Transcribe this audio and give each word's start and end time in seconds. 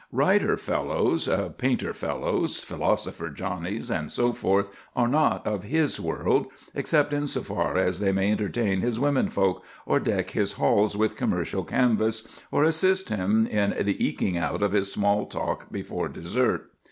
Writer 0.11 0.57
fellows, 0.57 1.29
painter 1.59 1.93
fellows, 1.93 2.59
philosopher 2.59 3.29
Johnnies, 3.29 3.91
and 3.91 4.11
so 4.11 4.33
forth 4.33 4.71
are 4.95 5.07
not 5.07 5.45
of 5.45 5.61
his 5.65 5.99
world, 5.99 6.47
except 6.73 7.13
in 7.13 7.27
so 7.27 7.43
far 7.43 7.77
as 7.77 7.99
they 7.99 8.11
may 8.11 8.31
entertain 8.31 8.81
his 8.81 8.99
women 8.99 9.29
folk, 9.29 9.63
or 9.85 9.99
deck 9.99 10.31
his 10.31 10.53
halls 10.53 10.97
with 10.97 11.15
commercial 11.15 11.63
canvas, 11.63 12.27
or 12.51 12.63
assist 12.63 13.09
him 13.09 13.45
in 13.45 13.75
the 13.85 14.03
eking 14.03 14.37
out 14.39 14.63
of 14.63 14.71
his 14.71 14.91
small 14.91 15.27
talk 15.27 15.71
before 15.71 16.09
dessert. 16.09 16.71